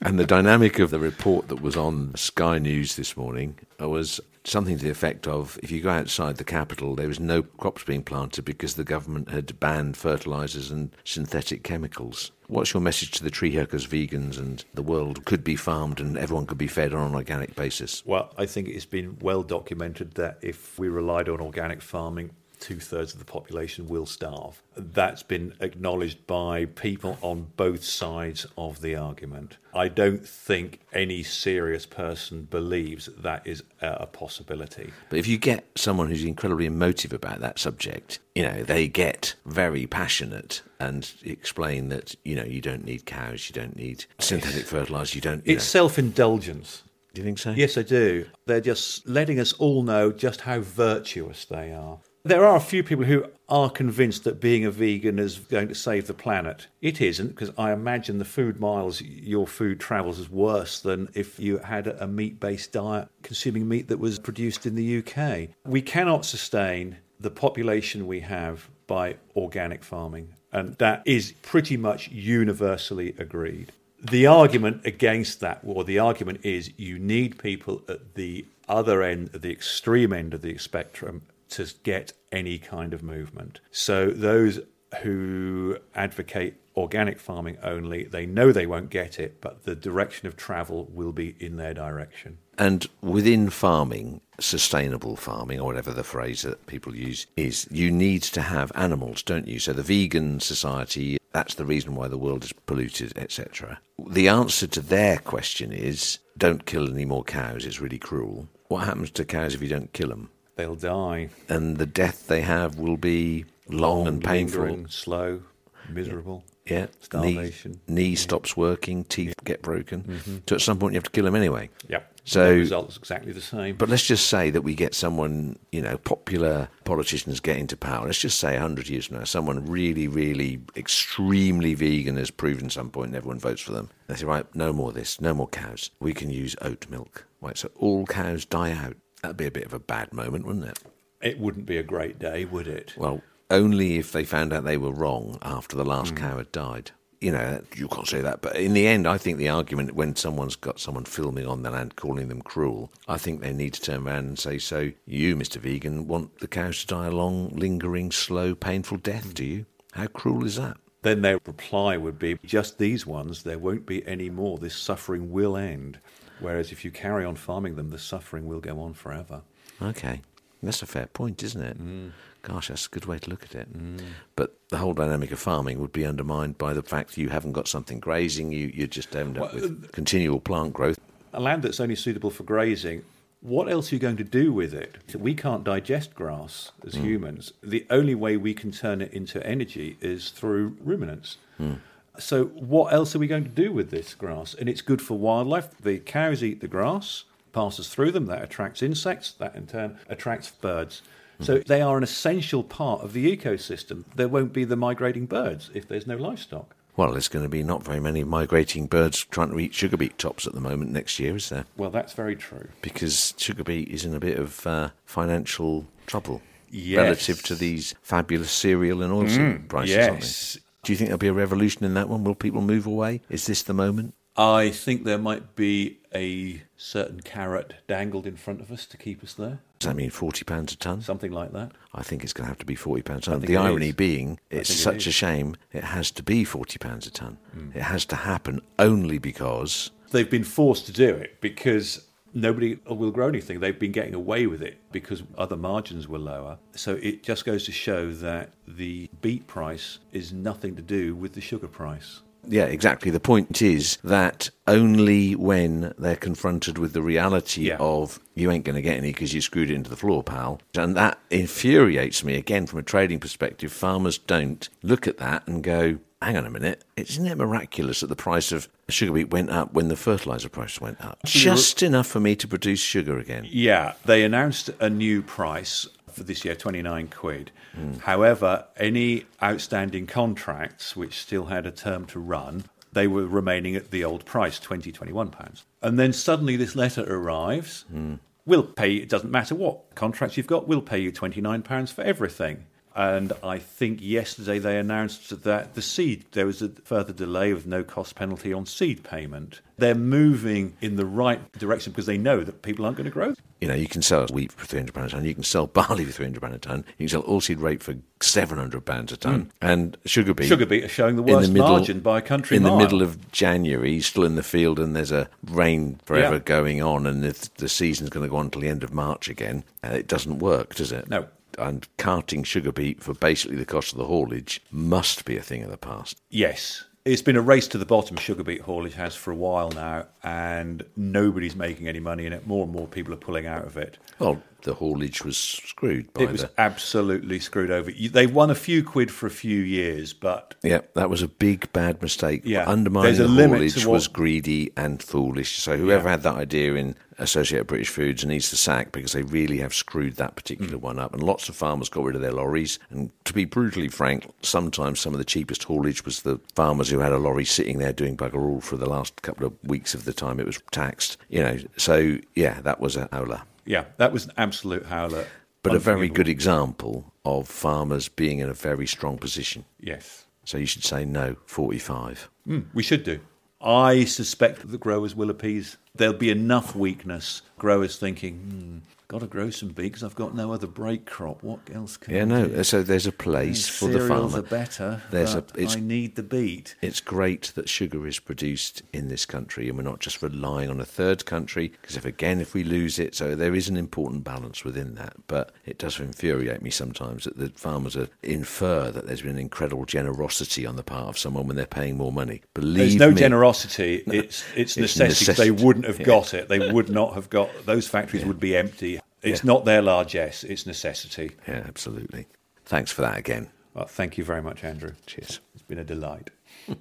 And 0.00 0.18
the 0.18 0.26
dynamic 0.26 0.78
of 0.78 0.90
the 0.90 1.00
report 1.00 1.48
that 1.48 1.60
was 1.60 1.76
on 1.76 2.14
Sky 2.14 2.58
News 2.58 2.94
this 2.94 3.16
morning 3.16 3.58
uh, 3.80 3.88
was 3.88 4.20
something 4.44 4.78
to 4.78 4.84
the 4.84 4.90
effect 4.90 5.26
of 5.26 5.58
if 5.62 5.70
you 5.70 5.80
go 5.80 5.90
outside 5.90 6.36
the 6.36 6.44
capital, 6.44 6.94
there 6.94 7.08
was 7.08 7.18
no 7.18 7.42
crops 7.42 7.82
being 7.82 8.02
planted 8.02 8.44
because 8.44 8.74
the 8.74 8.84
government 8.84 9.30
had 9.30 9.58
banned 9.58 9.96
fertilizers 9.96 10.70
and 10.70 10.90
synthetic 11.04 11.64
chemicals. 11.64 12.30
What's 12.46 12.72
your 12.72 12.80
message 12.80 13.10
to 13.12 13.24
the 13.24 13.30
tree 13.30 13.54
huggers, 13.54 13.86
vegans, 13.86 14.38
and 14.38 14.64
the 14.72 14.82
world 14.82 15.24
could 15.24 15.44
be 15.44 15.56
farmed 15.56 16.00
and 16.00 16.16
everyone 16.16 16.46
could 16.46 16.58
be 16.58 16.68
fed 16.68 16.94
on 16.94 17.08
an 17.08 17.14
organic 17.14 17.54
basis? 17.56 18.02
Well, 18.06 18.32
I 18.38 18.46
think 18.46 18.68
it's 18.68 18.86
been 18.86 19.18
well 19.20 19.42
documented 19.42 20.12
that 20.12 20.38
if 20.40 20.78
we 20.78 20.88
relied 20.88 21.28
on 21.28 21.40
organic 21.40 21.82
farming, 21.82 22.30
two 22.58 22.80
thirds 22.80 23.12
of 23.12 23.18
the 23.18 23.24
population 23.24 23.88
will 23.88 24.06
starve. 24.06 24.62
That's 24.76 25.22
been 25.22 25.54
acknowledged 25.60 26.26
by 26.26 26.66
people 26.66 27.18
on 27.22 27.48
both 27.56 27.84
sides 27.84 28.46
of 28.56 28.80
the 28.80 28.96
argument. 28.96 29.58
I 29.74 29.88
don't 29.88 30.26
think 30.26 30.80
any 30.92 31.22
serious 31.22 31.86
person 31.86 32.42
believes 32.44 33.08
that 33.18 33.46
is 33.46 33.62
a 33.80 34.06
possibility. 34.06 34.92
But 35.08 35.18
if 35.18 35.26
you 35.26 35.38
get 35.38 35.66
someone 35.76 36.08
who's 36.08 36.24
incredibly 36.24 36.66
emotive 36.66 37.12
about 37.12 37.40
that 37.40 37.58
subject, 37.58 38.18
you 38.34 38.42
know, 38.42 38.62
they 38.62 38.88
get 38.88 39.34
very 39.46 39.86
passionate 39.86 40.62
and 40.80 41.10
explain 41.24 41.88
that, 41.88 42.14
you 42.24 42.36
know, 42.36 42.44
you 42.44 42.60
don't 42.60 42.84
need 42.84 43.06
cows, 43.06 43.48
you 43.48 43.54
don't 43.54 43.76
need 43.76 44.04
synthetic 44.18 44.64
fertilizer, 44.64 45.16
you 45.16 45.20
don't. 45.20 45.46
You 45.46 45.56
it's 45.56 45.64
self 45.64 45.98
indulgence. 45.98 46.82
Do 47.14 47.22
you 47.22 47.24
think 47.24 47.38
so? 47.38 47.50
Yes, 47.50 47.76
I 47.76 47.82
do. 47.82 48.26
They're 48.46 48.60
just 48.60 49.08
letting 49.08 49.40
us 49.40 49.52
all 49.54 49.82
know 49.82 50.12
just 50.12 50.42
how 50.42 50.60
virtuous 50.60 51.44
they 51.44 51.72
are. 51.72 51.98
There 52.24 52.44
are 52.44 52.56
a 52.56 52.60
few 52.60 52.82
people 52.82 53.04
who 53.04 53.24
are 53.48 53.70
convinced 53.70 54.24
that 54.24 54.40
being 54.40 54.64
a 54.64 54.70
vegan 54.70 55.18
is 55.18 55.38
going 55.38 55.68
to 55.68 55.74
save 55.74 56.08
the 56.08 56.14
planet. 56.14 56.66
It 56.82 57.00
isn't, 57.00 57.28
because 57.28 57.52
I 57.56 57.72
imagine 57.72 58.18
the 58.18 58.24
food 58.24 58.60
miles 58.60 59.00
your 59.00 59.46
food 59.46 59.78
travels 59.78 60.18
is 60.18 60.28
worse 60.28 60.80
than 60.80 61.08
if 61.14 61.38
you 61.38 61.58
had 61.58 61.86
a 61.86 62.06
meat 62.06 62.40
based 62.40 62.72
diet 62.72 63.08
consuming 63.22 63.68
meat 63.68 63.88
that 63.88 63.98
was 63.98 64.18
produced 64.18 64.66
in 64.66 64.74
the 64.74 64.98
UK. 64.98 65.50
We 65.64 65.80
cannot 65.80 66.26
sustain 66.26 66.98
the 67.20 67.30
population 67.30 68.06
we 68.06 68.20
have 68.20 68.68
by 68.86 69.16
organic 69.36 69.84
farming, 69.84 70.34
and 70.52 70.74
that 70.78 71.02
is 71.06 71.32
pretty 71.42 71.76
much 71.76 72.08
universally 72.08 73.14
agreed. 73.18 73.72
The 74.02 74.26
argument 74.26 74.84
against 74.84 75.40
that, 75.40 75.60
or 75.64 75.84
the 75.84 75.98
argument 75.98 76.40
is 76.44 76.72
you 76.76 76.98
need 76.98 77.38
people 77.38 77.82
at 77.88 78.14
the 78.14 78.44
other 78.68 79.02
end, 79.02 79.30
at 79.34 79.42
the 79.42 79.50
extreme 79.50 80.12
end 80.12 80.34
of 80.34 80.42
the 80.42 80.58
spectrum, 80.58 81.22
to 81.50 81.72
get 81.82 82.12
any 82.30 82.58
kind 82.58 82.92
of 82.94 83.02
movement. 83.02 83.60
So 83.70 84.10
those 84.10 84.60
who 85.02 85.78
advocate 85.94 86.54
organic 86.78 87.18
farming 87.18 87.58
only. 87.62 88.04
They 88.04 88.24
know 88.24 88.52
they 88.52 88.66
won't 88.66 88.88
get 88.88 89.18
it, 89.18 89.40
but 89.40 89.64
the 89.64 89.74
direction 89.74 90.28
of 90.28 90.36
travel 90.36 90.88
will 90.92 91.12
be 91.12 91.34
in 91.40 91.56
their 91.56 91.74
direction. 91.74 92.38
And 92.56 92.86
within 93.02 93.50
farming, 93.50 94.20
sustainable 94.40 95.16
farming, 95.16 95.60
or 95.60 95.66
whatever 95.66 95.92
the 95.92 96.04
phrase 96.04 96.42
that 96.42 96.66
people 96.66 96.94
use 96.94 97.26
is, 97.36 97.66
you 97.70 97.90
need 97.90 98.22
to 98.22 98.40
have 98.40 98.72
animals, 98.74 99.22
don't 99.22 99.48
you? 99.48 99.58
So 99.58 99.72
the 99.72 99.82
vegan 99.82 100.40
society, 100.40 101.18
that's 101.32 101.54
the 101.54 101.64
reason 101.64 101.94
why 101.94 102.08
the 102.08 102.18
world 102.18 102.44
is 102.44 102.52
polluted, 102.52 103.16
etc. 103.18 103.80
The 104.08 104.28
answer 104.28 104.66
to 104.68 104.80
their 104.80 105.18
question 105.18 105.72
is 105.72 106.18
don't 106.36 106.64
kill 106.64 106.88
any 106.88 107.04
more 107.04 107.24
cows, 107.24 107.66
it's 107.66 107.80
really 107.80 107.98
cruel. 107.98 108.48
What 108.68 108.84
happens 108.84 109.10
to 109.12 109.24
cows 109.24 109.54
if 109.54 109.62
you 109.62 109.68
don't 109.68 109.92
kill 109.92 110.08
them? 110.08 110.30
They'll 110.58 110.74
die. 110.74 111.28
And 111.48 111.76
the 111.76 111.86
death 111.86 112.26
they 112.26 112.40
have 112.40 112.80
will 112.80 112.96
be 112.96 113.44
long, 113.68 114.08
and 114.08 114.22
painful. 114.22 114.86
slow, 114.88 115.42
miserable. 115.88 116.42
Yeah, 116.66 116.88
Starvation. 117.00 117.80
Knee, 117.86 117.94
knee 118.08 118.14
stops 118.16 118.56
working, 118.56 119.04
teeth 119.04 119.34
get 119.44 119.62
broken. 119.62 120.02
Mm-hmm. 120.02 120.36
So 120.48 120.56
at 120.56 120.60
some 120.60 120.78
point 120.78 120.94
you 120.94 120.96
have 120.96 121.04
to 121.04 121.10
kill 121.10 121.24
them 121.24 121.36
anyway. 121.36 121.70
Yep. 121.88 122.12
So- 122.24 122.54
the 122.54 122.58
result's 122.58 122.96
exactly 122.96 123.32
the 123.32 123.40
same. 123.40 123.76
But 123.76 123.88
let's 123.88 124.04
just 124.04 124.26
say 124.26 124.50
that 124.50 124.62
we 124.62 124.74
get 124.74 124.96
someone, 124.96 125.60
you 125.70 125.80
know, 125.80 125.96
popular 125.96 126.68
politicians 126.84 127.38
get 127.38 127.56
into 127.56 127.76
power. 127.76 128.06
Let's 128.06 128.18
just 128.18 128.40
say 128.40 128.54
100 128.54 128.88
years 128.88 129.06
from 129.06 129.18
now, 129.18 129.24
someone 129.24 129.64
really, 129.64 130.08
really 130.08 130.60
extremely 130.76 131.74
vegan 131.74 132.16
has 132.16 132.32
proven 132.32 132.68
some 132.68 132.90
point 132.90 133.10
and 133.10 133.16
everyone 133.16 133.38
votes 133.38 133.62
for 133.62 133.70
them. 133.70 133.90
They 134.08 134.16
say, 134.16 134.26
right, 134.26 134.44
no 134.56 134.72
more 134.72 134.90
this, 134.92 135.20
no 135.20 135.34
more 135.34 135.48
cows. 135.48 135.92
We 136.00 136.12
can 136.12 136.30
use 136.30 136.56
oat 136.60 136.86
milk. 136.90 137.26
Right, 137.40 137.56
so 137.56 137.70
all 137.76 138.04
cows 138.06 138.44
die 138.44 138.72
out. 138.72 138.96
That'd 139.22 139.36
be 139.36 139.46
a 139.46 139.50
bit 139.50 139.66
of 139.66 139.72
a 139.72 139.78
bad 139.78 140.12
moment, 140.12 140.46
wouldn't 140.46 140.66
it? 140.66 140.78
it 141.20 141.38
wouldn't 141.38 141.66
be 141.66 141.76
a 141.76 141.82
great 141.82 142.18
day, 142.18 142.44
would 142.44 142.68
it? 142.68 142.94
Well, 142.96 143.22
only 143.50 143.96
if 143.96 144.12
they 144.12 144.24
found 144.24 144.52
out 144.52 144.64
they 144.64 144.76
were 144.76 144.92
wrong 144.92 145.38
after 145.42 145.76
the 145.76 145.84
last 145.84 146.10
hmm. 146.10 146.16
cow 146.16 146.38
had 146.38 146.52
died. 146.52 146.90
You 147.20 147.32
know, 147.32 147.60
you 147.74 147.88
can't 147.88 148.06
say 148.06 148.20
that. 148.20 148.42
But 148.42 148.54
in 148.54 148.74
the 148.74 148.86
end, 148.86 149.08
I 149.08 149.18
think 149.18 149.38
the 149.38 149.48
argument 149.48 149.96
when 149.96 150.14
someone's 150.14 150.54
got 150.54 150.78
someone 150.78 151.04
filming 151.04 151.48
on 151.48 151.62
the 151.62 151.70
land 151.70 151.96
calling 151.96 152.28
them 152.28 152.42
cruel, 152.42 152.92
I 153.08 153.18
think 153.18 153.40
they 153.40 153.52
need 153.52 153.74
to 153.74 153.80
turn 153.80 154.06
around 154.06 154.26
and 154.26 154.38
say, 154.38 154.58
So, 154.58 154.92
you, 155.04 155.34
Mr. 155.34 155.56
Vegan, 155.56 156.06
want 156.06 156.38
the 156.38 156.46
cows 156.46 156.80
to 156.80 156.86
die 156.86 157.06
a 157.06 157.10
long, 157.10 157.48
lingering, 157.48 158.12
slow, 158.12 158.54
painful 158.54 158.98
death, 158.98 159.24
hmm. 159.24 159.32
do 159.32 159.44
you? 159.44 159.66
How 159.92 160.06
cruel 160.06 160.44
is 160.44 160.56
that? 160.56 160.76
Then 161.02 161.22
their 161.22 161.40
reply 161.46 161.96
would 161.96 162.18
be 162.18 162.38
just 162.44 162.78
these 162.78 163.06
ones, 163.06 163.42
there 163.42 163.58
won't 163.58 163.86
be 163.86 164.06
any 164.06 164.30
more. 164.30 164.58
This 164.58 164.76
suffering 164.76 165.32
will 165.32 165.56
end. 165.56 165.98
Whereas 166.40 166.72
if 166.72 166.84
you 166.84 166.90
carry 166.90 167.24
on 167.24 167.36
farming 167.36 167.76
them, 167.76 167.90
the 167.90 167.98
suffering 167.98 168.46
will 168.46 168.60
go 168.60 168.80
on 168.80 168.94
forever. 168.94 169.42
Okay. 169.80 170.22
That's 170.62 170.82
a 170.82 170.86
fair 170.86 171.06
point, 171.06 171.42
isn't 171.42 171.62
it? 171.62 171.80
Mm. 171.80 172.12
Gosh, 172.42 172.68
that's 172.68 172.86
a 172.86 172.88
good 172.88 173.06
way 173.06 173.18
to 173.18 173.30
look 173.30 173.44
at 173.44 173.54
it. 173.54 173.72
Mm. 173.72 174.00
But 174.34 174.58
the 174.70 174.78
whole 174.78 174.92
dynamic 174.92 175.30
of 175.32 175.38
farming 175.38 175.80
would 175.80 175.92
be 175.92 176.04
undermined 176.04 176.58
by 176.58 176.72
the 176.72 176.82
fact 176.82 177.10
that 177.10 177.20
you 177.20 177.28
haven't 177.28 177.52
got 177.52 177.68
something 177.68 178.00
grazing, 178.00 178.52
you, 178.52 178.70
you 178.74 178.86
just 178.86 179.14
end 179.14 179.38
up 179.38 179.54
with 179.54 179.64
uh, 179.64 179.88
continual 179.92 180.40
plant 180.40 180.72
growth. 180.72 180.98
A 181.32 181.40
land 181.40 181.62
that's 181.62 181.80
only 181.80 181.94
suitable 181.94 182.30
for 182.30 182.42
grazing, 182.42 183.04
what 183.40 183.70
else 183.70 183.92
are 183.92 183.94
you 183.94 184.00
going 184.00 184.16
to 184.16 184.24
do 184.24 184.52
with 184.52 184.74
it? 184.74 184.96
We 185.14 185.34
can't 185.34 185.62
digest 185.62 186.14
grass 186.14 186.72
as 186.84 186.94
mm. 186.94 187.02
humans. 187.02 187.52
The 187.62 187.86
only 187.88 188.14
way 188.14 188.36
we 188.36 188.52
can 188.54 188.72
turn 188.72 189.00
it 189.00 189.12
into 189.12 189.44
energy 189.46 189.96
is 190.00 190.30
through 190.30 190.76
ruminants. 190.80 191.36
Hmm. 191.56 191.74
So, 192.18 192.46
what 192.46 192.92
else 192.92 193.14
are 193.14 193.18
we 193.18 193.26
going 193.26 193.44
to 193.44 193.50
do 193.50 193.72
with 193.72 193.90
this 193.90 194.14
grass? 194.14 194.54
And 194.54 194.68
it's 194.68 194.80
good 194.82 195.00
for 195.02 195.18
wildlife. 195.18 195.76
The 195.78 195.98
cows 195.98 196.42
eat 196.42 196.60
the 196.60 196.68
grass, 196.68 197.24
passes 197.52 197.88
through 197.88 198.12
them, 198.12 198.26
that 198.26 198.42
attracts 198.42 198.82
insects, 198.82 199.32
that 199.32 199.54
in 199.54 199.66
turn 199.66 199.98
attracts 200.08 200.50
birds. 200.50 201.02
So, 201.40 201.58
they 201.58 201.80
are 201.80 201.96
an 201.96 202.02
essential 202.02 202.64
part 202.64 203.02
of 203.02 203.12
the 203.12 203.36
ecosystem. 203.36 204.04
There 204.16 204.26
won't 204.26 204.52
be 204.52 204.64
the 204.64 204.74
migrating 204.74 205.26
birds 205.26 205.70
if 205.72 205.86
there's 205.86 206.06
no 206.06 206.16
livestock. 206.16 206.74
Well, 206.96 207.12
there's 207.12 207.28
going 207.28 207.44
to 207.44 207.48
be 207.48 207.62
not 207.62 207.84
very 207.84 208.00
many 208.00 208.24
migrating 208.24 208.86
birds 208.86 209.24
trying 209.24 209.50
to 209.52 209.60
eat 209.60 209.72
sugar 209.72 209.96
beet 209.96 210.18
tops 210.18 210.48
at 210.48 210.54
the 210.54 210.60
moment 210.60 210.90
next 210.90 211.20
year, 211.20 211.36
is 211.36 211.48
there? 211.48 211.64
Well, 211.76 211.90
that's 211.90 212.12
very 212.12 212.34
true. 212.34 212.70
Because 212.82 213.34
sugar 213.36 213.62
beet 213.62 213.86
is 213.88 214.04
in 214.04 214.16
a 214.16 214.18
bit 214.18 214.36
of 214.36 214.66
uh, 214.66 214.88
financial 215.04 215.86
trouble 216.08 216.42
Yes. 216.70 216.98
relative 216.98 217.42
to 217.44 217.54
these 217.54 217.94
fabulous 218.02 218.50
cereal 218.50 219.02
and 219.02 219.12
oilseed 219.12 219.68
prices, 219.68 219.96
aren't 219.96 220.08
they? 220.10 220.14
yes. 220.16 220.58
Do 220.88 220.92
you 220.94 220.96
think 220.96 221.08
there'll 221.08 221.18
be 221.18 221.28
a 221.28 221.34
revolution 221.34 221.84
in 221.84 221.92
that 221.92 222.08
one? 222.08 222.24
Will 222.24 222.34
people 222.34 222.62
move 222.62 222.86
away? 222.86 223.20
Is 223.28 223.46
this 223.46 223.62
the 223.62 223.74
moment? 223.74 224.14
I 224.38 224.70
think 224.70 225.04
there 225.04 225.18
might 225.18 225.54
be 225.54 225.98
a 226.14 226.62
certain 226.78 227.20
carrot 227.20 227.74
dangled 227.86 228.26
in 228.26 228.36
front 228.36 228.62
of 228.62 228.72
us 228.72 228.86
to 228.86 228.96
keep 228.96 229.22
us 229.22 229.34
there, 229.34 229.58
Does 229.80 229.88
that 229.88 229.96
mean 229.96 230.08
forty 230.08 230.44
pounds 230.44 230.72
a 230.72 230.78
ton? 230.78 231.02
something 231.02 231.30
like 231.30 231.52
that. 231.52 231.72
I 231.92 232.02
think 232.02 232.24
it's 232.24 232.32
going 232.32 232.46
to 232.46 232.48
have 232.48 232.58
to 232.60 232.64
be 232.64 232.74
forty 232.74 233.02
pounds 233.02 233.28
a 233.28 233.32
ton. 233.32 233.40
The 233.40 233.58
irony 233.58 233.90
is. 233.90 233.96
being, 233.96 234.40
it's 234.50 234.70
think 234.70 234.78
it 234.78 234.82
such 234.82 235.06
a 235.06 235.12
shame 235.12 235.56
it 235.74 235.84
has 235.84 236.10
to 236.12 236.22
be 236.22 236.42
forty 236.42 236.78
pounds 236.78 237.06
a 237.06 237.10
ton. 237.10 237.36
Hmm. 237.52 237.68
It 237.74 237.82
has 237.82 238.06
to 238.06 238.16
happen 238.16 238.62
only 238.78 239.18
because 239.18 239.90
They've 240.10 240.30
been 240.30 240.42
forced 240.42 240.86
to 240.86 240.92
do 240.92 241.10
it 241.10 241.38
because 241.42 242.07
nobody 242.40 242.78
will 242.86 243.10
grow 243.10 243.28
anything. 243.28 243.60
They've 243.60 243.78
been 243.78 243.92
getting 243.92 244.14
away 244.14 244.46
with 244.46 244.62
it 244.62 244.78
because 244.92 245.22
other 245.36 245.56
margins 245.56 246.08
were 246.08 246.18
lower. 246.18 246.58
So 246.74 246.94
it 247.02 247.22
just 247.22 247.44
goes 247.44 247.64
to 247.64 247.72
show 247.72 248.12
that 248.12 248.50
the 248.66 249.10
beet 249.20 249.46
price 249.46 249.98
is 250.12 250.32
nothing 250.32 250.76
to 250.76 250.82
do 250.82 251.14
with 251.14 251.34
the 251.34 251.40
sugar 251.40 251.68
price. 251.68 252.20
Yeah, 252.46 252.64
exactly. 252.64 253.10
The 253.10 253.20
point 253.20 253.60
is 253.60 253.98
that 254.04 254.48
only 254.66 255.34
when 255.34 255.92
they're 255.98 256.16
confronted 256.16 256.78
with 256.78 256.92
the 256.92 257.02
reality 257.02 257.62
Yeah. 257.68 257.76
of 257.78 258.20
you 258.34 258.50
ain't 258.50 258.64
going 258.64 258.76
to 258.76 258.80
get 258.82 258.96
any 258.96 259.12
because 259.12 259.34
you 259.34 259.40
screwed 259.40 259.70
it 259.70 259.74
into 259.74 259.90
the 259.90 259.96
floor, 259.96 260.22
pal. 260.22 260.60
And 260.74 260.96
that 260.96 261.18
infuriates 261.30 262.24
me. 262.24 262.36
Again, 262.36 262.66
from 262.66 262.78
a 262.78 262.82
trading 262.84 263.18
perspective, 263.20 263.72
farmers 263.72 264.16
don't 264.16 264.68
look 264.82 265.06
at 265.06 265.18
that 265.18 265.46
and 265.46 265.62
go, 265.62 265.98
hang 266.20 266.36
on 266.36 266.46
a 266.46 266.50
minute, 266.50 266.84
isn't 266.96 267.26
it 267.26 267.36
miraculous 267.36 268.00
that 268.00 268.08
the 268.08 268.16
price 268.16 268.52
of 268.52 268.68
sugar 268.88 269.12
beet 269.12 269.30
went 269.30 269.50
up 269.50 269.72
when 269.72 269.88
the 269.88 269.96
fertilizer 269.96 270.48
price 270.48 270.80
went 270.80 271.00
up? 271.04 271.18
Just 271.24 271.82
enough 271.82 272.06
for 272.06 272.20
me 272.20 272.34
to 272.36 272.48
produce 272.48 272.80
sugar 272.80 273.18
again. 273.18 273.46
Yeah, 273.48 273.94
they 274.04 274.24
announced 274.24 274.70
a 274.80 274.90
new 274.90 275.22
price 275.22 275.86
for 276.10 276.24
this 276.24 276.44
year, 276.44 276.54
29 276.54 277.08
quid. 277.08 277.50
Hmm. 277.74 277.94
However, 277.94 278.66
any 278.76 279.26
outstanding 279.42 280.06
contracts 280.06 280.96
which 280.96 281.18
still 281.18 281.46
had 281.46 281.66
a 281.66 281.70
term 281.70 282.06
to 282.06 282.18
run, 282.18 282.64
they 282.92 283.06
were 283.06 283.26
remaining 283.26 283.76
at 283.76 283.90
the 283.90 284.04
old 284.04 284.24
price, 284.24 284.58
20, 284.58 284.90
21 284.90 285.30
pounds. 285.30 285.64
And 285.82 285.98
then 285.98 286.12
suddenly 286.12 286.56
this 286.56 286.74
letter 286.74 287.04
arrives. 287.08 287.84
Hmm. 287.90 288.14
We'll 288.44 288.64
pay, 288.64 288.94
it 288.94 289.10
doesn't 289.10 289.30
matter 289.30 289.54
what 289.54 289.94
contracts 289.94 290.36
you've 290.36 290.46
got, 290.46 290.66
we'll 290.66 290.80
pay 290.80 290.98
you 290.98 291.12
29 291.12 291.62
pounds 291.62 291.92
for 291.92 292.02
everything. 292.02 292.64
And 292.94 293.32
I 293.44 293.58
think 293.58 294.00
yesterday 294.02 294.58
they 294.58 294.76
announced 294.78 295.44
that 295.44 295.74
the 295.74 295.82
seed, 295.82 296.24
there 296.32 296.46
was 296.46 296.62
a 296.62 296.68
further 296.68 297.12
delay 297.12 297.52
with 297.52 297.64
no 297.66 297.84
cost 297.84 298.16
penalty 298.16 298.52
on 298.52 298.66
seed 298.66 299.04
payment. 299.04 299.60
They're 299.76 299.94
moving 299.94 300.76
in 300.80 300.96
the 300.96 301.06
right 301.06 301.52
direction 301.52 301.92
because 301.92 302.06
they 302.06 302.18
know 302.18 302.42
that 302.42 302.62
people 302.62 302.84
aren't 302.84 302.96
going 302.96 303.04
to 303.04 303.12
grow. 303.12 303.34
You 303.60 303.68
know, 303.68 303.74
you 303.74 303.86
can 303.86 304.02
sell 304.02 304.26
wheat 304.26 304.50
for 304.50 304.66
three 304.66 304.80
hundred 304.80 304.94
pounds 304.94 305.12
a 305.12 305.16
ton. 305.16 305.24
You 305.24 305.34
can 305.34 305.44
sell 305.44 305.68
barley 305.68 306.04
for 306.04 306.10
three 306.10 306.24
hundred 306.26 306.42
pounds 306.42 306.56
a 306.56 306.58
ton. 306.58 306.84
You 306.98 307.06
can 307.06 307.08
sell 307.08 307.22
oilseed 307.22 307.60
rape 307.60 307.82
for 307.84 307.94
seven 308.20 308.58
hundred 308.58 308.84
pounds 308.84 309.12
a 309.12 309.16
ton. 309.16 309.44
Mm. 309.44 309.50
And 309.60 309.96
sugar 310.04 310.34
beet, 310.34 310.48
Sugar 310.48 310.66
beet 310.66 310.82
are 310.84 310.88
showing 310.88 311.14
the 311.14 311.22
worst 311.22 311.52
margin 311.52 312.00
by 312.00 312.18
a 312.18 312.22
country 312.22 312.56
in 312.56 312.64
mile. 312.64 312.76
the 312.76 312.82
middle 312.84 313.02
of 313.02 313.30
January, 313.30 314.00
still 314.00 314.24
in 314.24 314.34
the 314.34 314.42
field, 314.42 314.80
and 314.80 314.96
there's 314.96 315.12
a 315.12 315.28
rain 315.44 316.00
forever 316.04 316.34
Yeah. 316.36 316.40
going 316.40 316.82
on, 316.82 317.06
and 317.06 317.24
if 317.24 317.54
the 317.54 317.68
season's 317.68 318.10
going 318.10 318.24
to 318.26 318.30
go 318.30 318.36
on 318.36 318.50
till 318.50 318.62
the 318.62 318.68
end 318.68 318.82
of 318.82 318.92
March 318.92 319.28
again, 319.28 319.62
it 319.84 320.08
doesn't 320.08 320.40
work, 320.40 320.74
does 320.74 320.90
it? 320.90 321.08
No. 321.08 321.26
And 321.58 321.86
carting 321.96 322.44
sugar 322.44 322.72
beet 322.72 323.02
for 323.02 323.14
basically 323.14 323.56
the 323.56 323.64
cost 323.64 323.92
of 323.92 323.98
the 323.98 324.06
haulage 324.06 324.62
must 324.70 325.24
be 325.24 325.36
a 325.36 325.42
thing 325.42 325.62
of 325.62 325.70
the 325.70 325.76
past. 325.76 326.20
Yes. 326.30 326.84
It's 327.04 327.22
been 327.22 327.36
a 327.36 327.40
race 327.40 327.66
to 327.68 327.78
the 327.78 327.86
bottom, 327.86 328.16
sugar 328.16 328.42
beet 328.42 328.60
haulage 328.62 328.94
has 328.94 329.14
for 329.14 329.30
a 329.30 329.36
while 329.36 329.70
now, 329.70 330.06
and 330.22 330.84
nobody's 330.94 331.56
making 331.56 331.88
any 331.88 332.00
money 332.00 332.26
in 332.26 332.32
it. 332.32 332.46
More 332.46 332.64
and 332.64 332.72
more 332.72 332.86
people 332.86 333.14
are 333.14 333.18
pulling 333.18 333.46
out 333.46 333.64
of 333.64 333.76
it. 333.78 333.98
Well, 334.18 334.42
the 334.62 334.74
haulage 334.74 335.24
was 335.24 335.36
screwed 335.38 336.12
by 336.14 336.22
It 336.24 336.32
was 336.32 336.42
the. 336.42 336.50
absolutely 336.58 337.38
screwed 337.38 337.70
over. 337.70 337.90
They 337.90 338.26
won 338.26 338.50
a 338.50 338.54
few 338.54 338.82
quid 338.82 339.10
for 339.10 339.26
a 339.26 339.30
few 339.30 339.60
years, 339.60 340.12
but 340.12 340.54
Yeah, 340.62 340.80
that 340.94 341.08
was 341.10 341.22
a 341.22 341.28
big 341.28 341.72
bad 341.72 342.02
mistake. 342.02 342.42
Yeah, 342.44 342.68
Undermining 342.68 343.16
the 343.16 343.28
haulage 343.28 343.86
what- 343.86 343.92
was 343.92 344.08
greedy 344.08 344.72
and 344.76 345.02
foolish. 345.02 345.58
So 345.58 345.76
whoever 345.76 346.04
Yeah. 346.04 346.10
had 346.12 346.22
that 346.24 346.34
idea 346.34 346.74
in 346.74 346.96
Associated 347.20 347.66
British 347.66 347.88
Foods 347.88 348.24
needs 348.24 348.48
to 348.50 348.56
sack 348.56 348.92
because 348.92 349.12
they 349.12 349.22
really 349.22 349.58
have 349.58 349.74
screwed 349.74 350.16
that 350.16 350.36
particular 350.36 350.76
Mm. 350.78 350.82
one 350.82 350.98
up. 351.00 351.12
And 351.14 351.22
lots 351.22 351.48
of 351.48 351.56
farmers 351.56 351.88
got 351.88 352.04
rid 352.04 352.14
of 352.14 352.22
their 352.22 352.32
lorries. 352.32 352.78
And 352.90 353.10
to 353.24 353.32
be 353.32 353.44
brutally 353.44 353.88
frank, 353.88 354.26
sometimes 354.42 355.00
some 355.00 355.14
of 355.14 355.18
the 355.18 355.24
cheapest 355.24 355.64
haulage 355.64 356.04
was 356.04 356.22
the 356.22 356.38
farmers 356.54 356.90
who 356.90 357.00
had 357.00 357.10
a 357.12 357.18
lorry 357.18 357.44
sitting 357.44 357.78
there 357.78 357.92
doing 357.92 358.16
bugger 358.16 358.40
all 358.40 358.60
for 358.60 358.76
the 358.76 358.86
last 358.88 359.20
couple 359.22 359.46
of 359.46 359.52
weeks 359.64 359.94
of 359.94 360.04
the 360.04 360.12
time 360.12 360.38
it 360.38 360.46
was 360.46 360.60
taxed. 360.70 361.16
You 361.28 361.40
know, 361.40 361.58
so 361.76 362.18
yeah, 362.36 362.60
that 362.60 362.80
was 362.80 362.96
a 362.96 363.08
howler. 363.10 363.42
Yeah, 363.68 363.84
that 363.98 364.12
was 364.12 364.24
an 364.24 364.32
absolute 364.38 364.86
howler. 364.86 365.26
But 365.62 365.74
a 365.74 365.78
very 365.78 366.08
good 366.08 366.28
example 366.28 367.12
of 367.24 367.46
farmers 367.46 368.08
being 368.08 368.38
in 368.38 368.48
a 368.48 368.54
very 368.54 368.86
strong 368.86 369.18
position. 369.18 369.66
Yes. 369.78 370.24
So 370.44 370.56
you 370.56 370.64
should 370.64 370.84
say 370.84 371.04
no, 371.04 371.36
45. 371.44 372.30
Mm, 372.48 372.64
we 372.72 372.82
should 372.82 373.04
do. 373.04 373.20
I 373.60 374.04
suspect 374.04 374.60
that 374.60 374.68
the 374.68 374.78
growers 374.78 375.14
will 375.14 375.28
appease. 375.28 375.76
There'll 375.94 376.14
be 376.14 376.30
enough 376.30 376.74
weakness. 376.74 377.42
Growers 377.58 377.98
thinking, 377.98 378.34
hmm, 378.38 378.78
got 379.08 379.20
to 379.22 379.26
grow 379.26 379.48
some 379.48 379.70
because 379.70 380.04
I've 380.04 380.14
got 380.14 380.34
no 380.34 380.52
other 380.52 380.66
break 380.66 381.06
crop. 381.06 381.42
What 381.42 381.60
else 381.72 381.96
can 381.96 382.14
Yeah, 382.14 382.22
I 382.22 382.24
no. 382.26 382.46
do? 382.48 382.62
So 382.62 382.82
there's 382.82 383.06
a 383.06 383.12
place 383.12 383.66
Yeah, 383.66 383.72
for 383.88 383.92
the 383.98 384.06
farmer. 384.06 384.40
are 384.40 384.42
better. 384.42 385.02
There's 385.10 385.34
a- 385.34 385.38
it's- 385.54 385.76
I 385.76 385.80
need 385.80 386.16
the 386.16 386.22
beet. 386.22 386.76
It's 386.82 387.00
great 387.00 387.52
that 387.54 387.70
sugar 387.70 388.06
is 388.06 388.18
produced 388.18 388.82
in 388.92 389.08
this 389.08 389.24
country 389.24 389.66
and 389.68 389.78
we're 389.78 389.84
not 389.84 390.00
just 390.00 390.22
relying 390.22 390.68
on 390.68 390.78
a 390.78 390.84
third 390.84 391.24
country 391.24 391.72
because 391.80 391.96
if 391.96 392.04
again 392.04 392.38
if 392.38 392.52
we 392.52 392.62
lose 392.62 392.98
it 392.98 393.14
so 393.14 393.34
there 393.34 393.54
is 393.54 393.66
an 393.70 393.78
important 393.78 394.24
balance 394.24 394.62
within 394.62 394.94
that 394.96 395.14
but 395.26 395.52
it 395.64 395.78
does 395.78 395.98
infuriate 395.98 396.60
me 396.60 396.68
sometimes 396.70 397.24
that 397.24 397.38
the 397.38 397.48
farmers 397.56 397.96
are, 397.96 398.08
infer 398.22 398.90
that 398.90 399.06
there's 399.06 399.22
been 399.22 399.38
incredible 399.38 399.86
generosity 399.86 400.66
on 400.66 400.76
the 400.76 400.82
part 400.82 401.08
of 401.08 401.16
someone 401.18 401.46
when 401.46 401.56
they're 401.56 401.64
paying 401.64 401.96
more 401.96 402.12
money 402.12 402.42
believe 402.52 402.76
There's 402.76 402.96
no 402.96 403.10
me 403.10 403.16
generosity. 403.16 404.02
It's 404.06 404.44
it's 404.54 404.76
necessity. 404.76 405.24
'cause 405.26 405.36
They 405.38 405.48
necessity. 405.48 405.64
wouldn't 405.64 405.86
have 405.86 406.00
Yeah. 406.00 406.04
got 406.06 406.34
it. 406.34 406.48
They 406.48 406.70
would 406.70 406.90
not 406.90 407.14
have 407.14 407.30
got. 407.30 407.48
Those 407.64 407.86
factories 407.88 408.24
would 408.26 408.38
be 408.40 408.54
empty. 408.54 408.97
It's 409.22 409.42
Yeah. 409.42 409.48
not 409.52 409.64
their 409.64 409.82
largesse. 409.82 410.44
It's 410.44 410.66
necessity. 410.66 411.32
yeah 411.46 411.64
absolutely 411.66 412.26
thanks 412.64 412.92
for 412.92 413.02
that 413.02 413.16
again 413.18 413.48
Well, 413.74 413.86
thank 413.86 414.16
you 414.18 414.24
very 414.24 414.42
much, 414.42 414.64
Andrew. 414.64 414.92
cheers 415.06 415.40
It's 415.54 415.62
been 415.62 415.78
a 415.78 415.84
delight. 415.84 416.30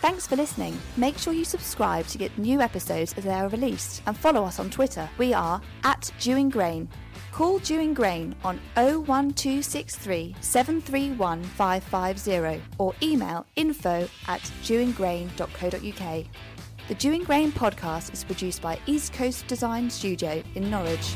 Thanks 0.00 0.26
for 0.26 0.36
listening. 0.36 0.78
Make 0.98 1.16
sure 1.16 1.32
you 1.32 1.46
subscribe 1.46 2.06
to 2.08 2.18
get 2.18 2.36
new 2.36 2.60
episodes 2.60 3.14
as 3.16 3.24
they 3.24 3.32
are 3.32 3.48
released 3.48 4.02
and 4.06 4.14
follow 4.16 4.44
us 4.44 4.58
on 4.58 4.68
Twitter. 4.68 5.08
We 5.16 5.32
are 5.32 5.62
at 5.82 6.10
Dewing 6.20 6.50
Grain. 6.50 6.90
Call 7.32 7.58
Dewing 7.60 7.94
Grain 7.94 8.34
on 8.44 8.60
01263 8.76 10.36
731 10.42 11.42
550 11.42 12.62
or 12.78 12.94
email 13.02 13.46
info 13.56 14.06
at 14.28 14.42
dewinggrain.co.uk. 14.62 16.26
The 16.86 16.94
Dewing 16.96 17.24
Grain 17.24 17.50
podcast 17.50 18.12
is 18.12 18.24
produced 18.24 18.60
by 18.60 18.78
East 18.84 19.14
Coast 19.14 19.46
Design 19.46 19.88
Studio 19.88 20.42
in 20.54 20.68
Norwich. 20.68 21.14